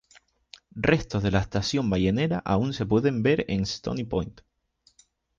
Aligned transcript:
Restos 0.87 1.21
de 1.21 1.29
la 1.29 1.41
estación 1.41 1.87
ballenera 1.91 2.39
aún 2.39 2.73
se 2.73 2.87
pueden 2.87 3.21
ver 3.21 3.45
en 3.49 3.61
Stony 3.61 4.03
Point. 4.09 4.41